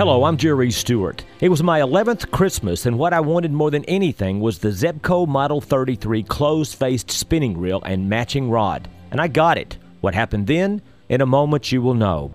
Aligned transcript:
Hello, 0.00 0.24
I'm 0.24 0.38
Jerry 0.38 0.70
Stewart. 0.70 1.26
It 1.42 1.50
was 1.50 1.62
my 1.62 1.80
11th 1.80 2.30
Christmas, 2.30 2.86
and 2.86 2.98
what 2.98 3.12
I 3.12 3.20
wanted 3.20 3.52
more 3.52 3.70
than 3.70 3.84
anything 3.84 4.40
was 4.40 4.58
the 4.58 4.70
Zebco 4.70 5.28
Model 5.28 5.60
33 5.60 6.22
closed 6.22 6.78
faced 6.78 7.10
spinning 7.10 7.58
reel 7.58 7.82
and 7.84 8.08
matching 8.08 8.48
rod. 8.48 8.88
And 9.10 9.20
I 9.20 9.28
got 9.28 9.58
it. 9.58 9.76
What 10.00 10.14
happened 10.14 10.46
then? 10.46 10.80
In 11.10 11.20
a 11.20 11.26
moment, 11.26 11.70
you 11.70 11.82
will 11.82 11.92
know. 11.92 12.34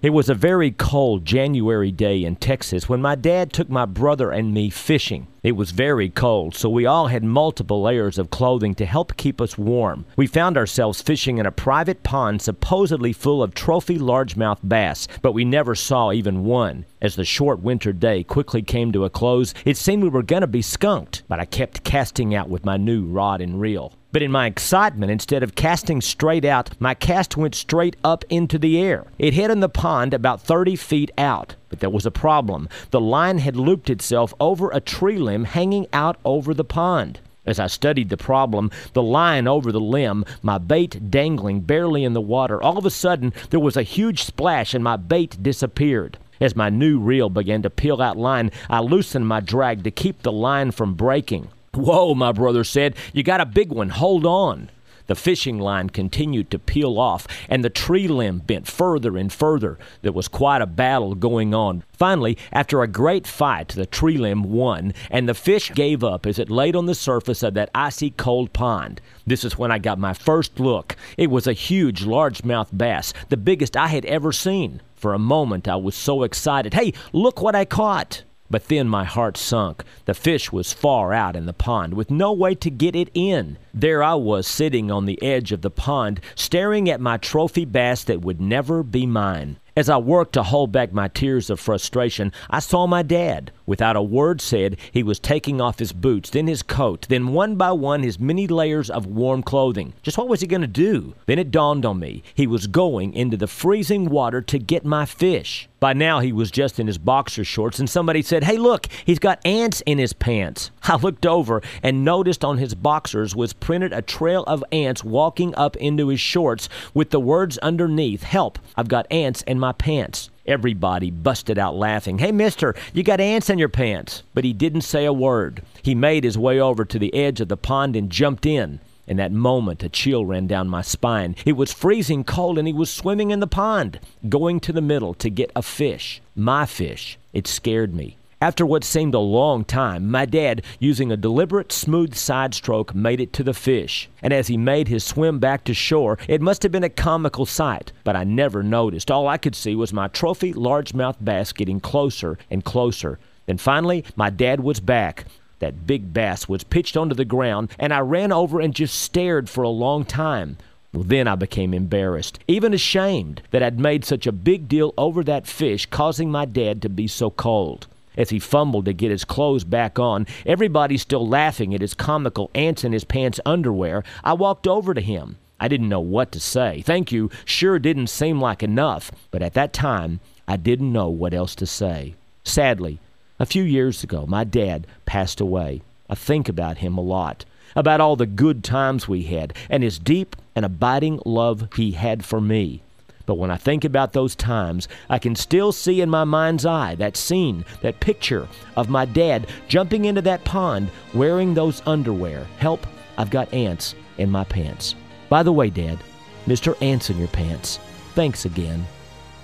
It 0.00 0.08
was 0.08 0.30
a 0.30 0.34
very 0.34 0.70
cold 0.70 1.26
January 1.26 1.92
day 1.92 2.24
in 2.24 2.36
Texas 2.36 2.88
when 2.88 3.02
my 3.02 3.14
dad 3.14 3.52
took 3.52 3.68
my 3.68 3.84
brother 3.84 4.30
and 4.30 4.54
me 4.54 4.70
fishing. 4.70 5.26
It 5.46 5.54
was 5.54 5.70
very 5.70 6.08
cold, 6.08 6.56
so 6.56 6.68
we 6.68 6.86
all 6.86 7.06
had 7.06 7.22
multiple 7.22 7.80
layers 7.80 8.18
of 8.18 8.30
clothing 8.30 8.74
to 8.74 8.84
help 8.84 9.16
keep 9.16 9.40
us 9.40 9.56
warm. 9.56 10.04
We 10.16 10.26
found 10.26 10.56
ourselves 10.56 11.00
fishing 11.00 11.38
in 11.38 11.46
a 11.46 11.52
private 11.52 12.02
pond 12.02 12.42
supposedly 12.42 13.12
full 13.12 13.44
of 13.44 13.54
trophy 13.54 13.96
largemouth 13.96 14.58
bass, 14.66 15.06
but 15.22 15.34
we 15.34 15.44
never 15.44 15.76
saw 15.76 16.10
even 16.10 16.42
one. 16.42 16.84
As 17.00 17.14
the 17.14 17.24
short 17.24 17.60
winter 17.60 17.92
day 17.92 18.24
quickly 18.24 18.60
came 18.60 18.90
to 18.90 19.04
a 19.04 19.08
close, 19.08 19.54
it 19.64 19.76
seemed 19.76 20.02
we 20.02 20.08
were 20.08 20.24
going 20.24 20.40
to 20.40 20.48
be 20.48 20.62
skunked, 20.62 21.22
but 21.28 21.38
I 21.38 21.44
kept 21.44 21.84
casting 21.84 22.34
out 22.34 22.48
with 22.48 22.64
my 22.64 22.76
new 22.76 23.04
rod 23.04 23.40
and 23.40 23.60
reel. 23.60 23.92
But 24.10 24.22
in 24.22 24.32
my 24.32 24.46
excitement, 24.46 25.12
instead 25.12 25.44
of 25.44 25.54
casting 25.54 26.00
straight 26.00 26.44
out, 26.44 26.70
my 26.80 26.94
cast 26.94 27.36
went 27.36 27.54
straight 27.54 27.94
up 28.02 28.24
into 28.30 28.58
the 28.58 28.80
air. 28.80 29.04
It 29.18 29.34
hit 29.34 29.52
in 29.52 29.60
the 29.60 29.68
pond 29.68 30.12
about 30.12 30.40
30 30.40 30.74
feet 30.74 31.12
out. 31.16 31.54
But 31.76 31.82
there 31.82 31.90
was 31.90 32.06
a 32.06 32.10
problem. 32.10 32.70
The 32.90 33.02
line 33.02 33.36
had 33.36 33.54
looped 33.54 33.90
itself 33.90 34.32
over 34.40 34.70
a 34.70 34.80
tree 34.80 35.18
limb 35.18 35.44
hanging 35.44 35.86
out 35.92 36.16
over 36.24 36.54
the 36.54 36.64
pond. 36.64 37.20
As 37.44 37.60
I 37.60 37.66
studied 37.66 38.08
the 38.08 38.16
problem, 38.16 38.70
the 38.94 39.02
line 39.02 39.46
over 39.46 39.70
the 39.70 39.78
limb, 39.78 40.24
my 40.40 40.56
bait 40.56 41.10
dangling 41.10 41.60
barely 41.60 42.02
in 42.02 42.14
the 42.14 42.20
water, 42.22 42.62
all 42.62 42.78
of 42.78 42.86
a 42.86 42.90
sudden 42.90 43.34
there 43.50 43.60
was 43.60 43.76
a 43.76 43.82
huge 43.82 44.22
splash 44.22 44.72
and 44.72 44.82
my 44.82 44.96
bait 44.96 45.36
disappeared. 45.42 46.16
As 46.40 46.56
my 46.56 46.70
new 46.70 46.98
reel 46.98 47.28
began 47.28 47.60
to 47.60 47.68
peel 47.68 48.00
out 48.00 48.16
line, 48.16 48.52
I 48.70 48.80
loosened 48.80 49.28
my 49.28 49.40
drag 49.40 49.84
to 49.84 49.90
keep 49.90 50.22
the 50.22 50.32
line 50.32 50.70
from 50.70 50.94
breaking. 50.94 51.48
Whoa, 51.74 52.14
my 52.14 52.32
brother 52.32 52.64
said, 52.64 52.96
you 53.12 53.22
got 53.22 53.42
a 53.42 53.44
big 53.44 53.70
one, 53.70 53.90
hold 53.90 54.24
on. 54.24 54.70
The 55.06 55.14
fishing 55.14 55.58
line 55.58 55.90
continued 55.90 56.50
to 56.50 56.58
peel 56.58 56.98
off, 56.98 57.26
and 57.48 57.64
the 57.64 57.70
tree 57.70 58.08
limb 58.08 58.38
bent 58.38 58.66
further 58.66 59.16
and 59.16 59.32
further. 59.32 59.78
There 60.02 60.12
was 60.12 60.28
quite 60.28 60.62
a 60.62 60.66
battle 60.66 61.14
going 61.14 61.54
on. 61.54 61.84
Finally, 61.92 62.36
after 62.52 62.82
a 62.82 62.88
great 62.88 63.26
fight, 63.26 63.68
the 63.68 63.86
tree 63.86 64.18
limb 64.18 64.42
won, 64.42 64.92
and 65.10 65.28
the 65.28 65.34
fish 65.34 65.72
gave 65.72 66.02
up 66.02 66.26
as 66.26 66.38
it 66.38 66.50
laid 66.50 66.74
on 66.74 66.86
the 66.86 66.94
surface 66.94 67.42
of 67.42 67.54
that 67.54 67.70
icy 67.74 68.10
cold 68.10 68.52
pond. 68.52 69.00
This 69.26 69.44
is 69.44 69.56
when 69.56 69.70
I 69.70 69.78
got 69.78 69.98
my 69.98 70.12
first 70.12 70.58
look. 70.58 70.96
It 71.16 71.30
was 71.30 71.46
a 71.46 71.52
huge 71.52 72.04
largemouth 72.04 72.76
bass, 72.76 73.12
the 73.28 73.36
biggest 73.36 73.76
I 73.76 73.88
had 73.88 74.04
ever 74.06 74.32
seen. 74.32 74.82
For 74.96 75.14
a 75.14 75.18
moment, 75.18 75.68
I 75.68 75.76
was 75.76 75.94
so 75.94 76.22
excited. 76.22 76.74
Hey, 76.74 76.92
look 77.12 77.40
what 77.40 77.54
I 77.54 77.64
caught! 77.64 78.24
But 78.48 78.68
then 78.68 78.88
my 78.88 79.04
heart 79.04 79.36
sunk. 79.36 79.82
The 80.04 80.14
fish 80.14 80.52
was 80.52 80.72
far 80.72 81.12
out 81.12 81.36
in 81.36 81.46
the 81.46 81.52
pond, 81.52 81.94
with 81.94 82.10
no 82.10 82.32
way 82.32 82.54
to 82.56 82.70
get 82.70 82.94
it 82.94 83.10
in. 83.14 83.58
There 83.74 84.02
I 84.02 84.14
was 84.14 84.46
sitting 84.46 84.90
on 84.90 85.06
the 85.06 85.20
edge 85.22 85.52
of 85.52 85.62
the 85.62 85.70
pond, 85.70 86.20
staring 86.34 86.88
at 86.88 87.00
my 87.00 87.16
trophy 87.16 87.64
bass 87.64 88.04
that 88.04 88.22
would 88.22 88.40
never 88.40 88.82
be 88.82 89.06
mine. 89.06 89.56
As 89.78 89.90
I 89.90 89.98
worked 89.98 90.32
to 90.32 90.42
hold 90.42 90.72
back 90.72 90.94
my 90.94 91.08
tears 91.08 91.50
of 91.50 91.60
frustration, 91.60 92.32
I 92.48 92.60
saw 92.60 92.86
my 92.86 93.02
dad. 93.02 93.52
Without 93.66 93.94
a 93.94 94.00
word 94.00 94.40
said, 94.40 94.78
he 94.90 95.02
was 95.02 95.18
taking 95.18 95.60
off 95.60 95.80
his 95.80 95.92
boots, 95.92 96.30
then 96.30 96.46
his 96.46 96.62
coat, 96.62 97.04
then 97.10 97.34
one 97.34 97.56
by 97.56 97.72
one 97.72 98.02
his 98.02 98.18
many 98.18 98.46
layers 98.46 98.88
of 98.88 99.04
warm 99.04 99.42
clothing. 99.42 99.92
Just 100.02 100.16
what 100.16 100.28
was 100.28 100.40
he 100.40 100.46
going 100.46 100.62
to 100.62 100.66
do? 100.66 101.14
Then 101.26 101.38
it 101.38 101.50
dawned 101.50 101.84
on 101.84 101.98
me. 101.98 102.22
He 102.34 102.46
was 102.46 102.68
going 102.68 103.12
into 103.12 103.36
the 103.36 103.46
freezing 103.46 104.06
water 104.08 104.40
to 104.40 104.58
get 104.58 104.86
my 104.86 105.04
fish. 105.04 105.68
By 105.78 105.92
now, 105.92 106.20
he 106.20 106.32
was 106.32 106.50
just 106.50 106.80
in 106.80 106.86
his 106.86 106.96
boxer 106.96 107.44
shorts, 107.44 107.78
and 107.78 107.88
somebody 107.88 108.22
said, 108.22 108.44
Hey, 108.44 108.56
look, 108.56 108.86
he's 109.04 109.18
got 109.18 109.44
ants 109.44 109.82
in 109.82 109.98
his 109.98 110.14
pants. 110.14 110.70
I 110.84 110.96
looked 110.96 111.26
over 111.26 111.60
and 111.82 112.04
noticed 112.04 112.44
on 112.44 112.56
his 112.56 112.74
boxers 112.74 113.36
was 113.36 113.52
printed 113.52 113.92
a 113.92 114.00
trail 114.00 114.42
of 114.44 114.64
ants 114.72 115.04
walking 115.04 115.54
up 115.54 115.76
into 115.76 116.08
his 116.08 116.20
shorts 116.20 116.70
with 116.94 117.10
the 117.10 117.20
words 117.20 117.58
underneath 117.58 118.22
Help, 118.22 118.58
I've 118.74 118.88
got 118.88 119.06
ants 119.10 119.42
in 119.42 119.58
my 119.58 119.65
pants. 119.72 120.30
Everybody 120.46 121.10
busted 121.10 121.58
out 121.58 121.74
laughing. 121.74 122.18
Hey, 122.18 122.32
mister, 122.32 122.74
you 122.92 123.02
got 123.02 123.20
ants 123.20 123.50
in 123.50 123.58
your 123.58 123.68
pants. 123.68 124.22
But 124.34 124.44
he 124.44 124.52
didn't 124.52 124.82
say 124.82 125.04
a 125.04 125.12
word. 125.12 125.62
He 125.82 125.94
made 125.94 126.24
his 126.24 126.38
way 126.38 126.60
over 126.60 126.84
to 126.84 126.98
the 126.98 127.14
edge 127.14 127.40
of 127.40 127.48
the 127.48 127.56
pond 127.56 127.96
and 127.96 128.10
jumped 128.10 128.46
in. 128.46 128.80
In 129.06 129.16
that 129.18 129.32
moment, 129.32 129.84
a 129.84 129.88
chill 129.88 130.24
ran 130.24 130.46
down 130.46 130.68
my 130.68 130.82
spine. 130.82 131.36
It 131.44 131.56
was 131.56 131.72
freezing 131.72 132.24
cold, 132.24 132.58
and 132.58 132.66
he 132.66 132.74
was 132.74 132.90
swimming 132.90 133.30
in 133.30 133.40
the 133.40 133.46
pond, 133.46 134.00
going 134.28 134.58
to 134.60 134.72
the 134.72 134.80
middle 134.80 135.14
to 135.14 135.30
get 135.30 135.52
a 135.54 135.62
fish. 135.62 136.20
My 136.34 136.66
fish. 136.66 137.16
It 137.32 137.46
scared 137.46 137.94
me. 137.94 138.16
After 138.38 138.66
what 138.66 138.84
seemed 138.84 139.14
a 139.14 139.18
long 139.18 139.64
time, 139.64 140.10
my 140.10 140.26
dad, 140.26 140.60
using 140.78 141.10
a 141.10 141.16
deliberate, 141.16 141.72
smooth 141.72 142.14
side 142.14 142.52
stroke, 142.52 142.94
made 142.94 143.18
it 143.18 143.32
to 143.32 143.42
the 143.42 143.54
fish. 143.54 144.10
And 144.20 144.30
as 144.30 144.48
he 144.48 144.58
made 144.58 144.88
his 144.88 145.04
swim 145.04 145.38
back 145.38 145.64
to 145.64 145.72
shore, 145.72 146.18
it 146.28 146.42
must 146.42 146.62
have 146.62 146.70
been 146.70 146.84
a 146.84 146.90
comical 146.90 147.46
sight, 147.46 147.92
but 148.04 148.14
I 148.14 148.24
never 148.24 148.62
noticed. 148.62 149.10
All 149.10 149.26
I 149.26 149.38
could 149.38 149.54
see 149.54 149.74
was 149.74 149.90
my 149.94 150.08
trophy 150.08 150.52
largemouth 150.52 151.16
bass 151.24 151.50
getting 151.50 151.80
closer 151.80 152.36
and 152.50 152.62
closer. 152.62 153.18
Then 153.46 153.56
finally, 153.56 154.04
my 154.16 154.28
dad 154.28 154.60
was 154.60 154.80
back. 154.80 155.24
That 155.60 155.86
big 155.86 156.12
bass 156.12 156.46
was 156.46 156.62
pitched 156.62 156.98
onto 156.98 157.14
the 157.14 157.24
ground, 157.24 157.70
and 157.78 157.90
I 157.90 158.00
ran 158.00 158.32
over 158.32 158.60
and 158.60 158.74
just 158.74 159.00
stared 159.00 159.48
for 159.48 159.62
a 159.62 159.70
long 159.70 160.04
time. 160.04 160.58
Well, 160.92 161.04
then 161.04 161.26
I 161.26 161.36
became 161.36 161.72
embarrassed, 161.72 162.38
even 162.46 162.74
ashamed 162.74 163.40
that 163.50 163.62
I'd 163.62 163.80
made 163.80 164.04
such 164.04 164.26
a 164.26 164.32
big 164.32 164.68
deal 164.68 164.92
over 164.98 165.24
that 165.24 165.46
fish 165.46 165.86
causing 165.86 166.30
my 166.30 166.44
dad 166.44 166.82
to 166.82 166.90
be 166.90 167.06
so 167.06 167.30
cold. 167.30 167.86
As 168.16 168.30
he 168.30 168.38
fumbled 168.38 168.86
to 168.86 168.92
get 168.92 169.10
his 169.10 169.24
clothes 169.24 169.64
back 169.64 169.98
on, 169.98 170.26
everybody 170.44 170.96
still 170.96 171.26
laughing 171.26 171.74
at 171.74 171.80
his 171.80 171.94
comical 171.94 172.50
ants 172.54 172.84
in 172.84 172.92
his 172.92 173.04
pants 173.04 173.40
underwear, 173.44 174.04
I 174.24 174.32
walked 174.32 174.66
over 174.66 174.94
to 174.94 175.00
him. 175.00 175.36
I 175.58 175.68
didn't 175.68 175.88
know 175.88 176.00
what 176.00 176.32
to 176.32 176.40
say. 176.40 176.82
Thank 176.82 177.12
you 177.12 177.30
sure 177.44 177.78
didn't 177.78 178.08
seem 178.08 178.40
like 178.40 178.62
enough, 178.62 179.10
but 179.30 179.42
at 179.42 179.54
that 179.54 179.72
time, 179.72 180.20
I 180.46 180.56
didn't 180.56 180.92
know 180.92 181.08
what 181.08 181.34
else 181.34 181.54
to 181.56 181.66
say. 181.66 182.14
Sadly, 182.44 182.98
a 183.38 183.46
few 183.46 183.62
years 183.62 184.04
ago, 184.04 184.24
my 184.26 184.44
dad 184.44 184.86
passed 185.04 185.40
away. 185.40 185.82
I 186.08 186.14
think 186.14 186.48
about 186.48 186.78
him 186.78 186.96
a 186.96 187.02
lot, 187.02 187.44
about 187.74 188.00
all 188.00 188.16
the 188.16 188.26
good 188.26 188.62
times 188.62 189.08
we 189.08 189.24
had, 189.24 189.54
and 189.68 189.82
his 189.82 189.98
deep 189.98 190.36
and 190.54 190.64
abiding 190.64 191.20
love 191.24 191.68
he 191.74 191.92
had 191.92 192.24
for 192.24 192.40
me. 192.40 192.82
But 193.26 193.38
when 193.38 193.50
I 193.50 193.56
think 193.56 193.84
about 193.84 194.12
those 194.12 194.36
times, 194.36 194.88
I 195.10 195.18
can 195.18 195.34
still 195.34 195.72
see 195.72 196.00
in 196.00 196.08
my 196.08 196.24
mind's 196.24 196.64
eye 196.64 196.94
that 196.94 197.16
scene, 197.16 197.64
that 197.82 198.00
picture 198.00 198.48
of 198.76 198.88
my 198.88 199.04
dad 199.04 199.48
jumping 199.68 200.04
into 200.04 200.22
that 200.22 200.44
pond 200.44 200.90
wearing 201.12 201.52
those 201.52 201.82
underwear. 201.86 202.46
Help, 202.58 202.86
I've 203.18 203.30
got 203.30 203.52
ants 203.52 203.94
in 204.18 204.30
my 204.30 204.44
pants. 204.44 204.94
By 205.28 205.42
the 205.42 205.52
way, 205.52 205.70
Dad, 205.70 205.98
Mr. 206.46 206.80
Ants 206.80 207.10
in 207.10 207.18
your 207.18 207.28
pants, 207.28 207.80
thanks 208.14 208.44
again. 208.44 208.86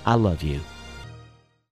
I 0.07 0.15
love 0.15 0.43
you. 0.43 0.61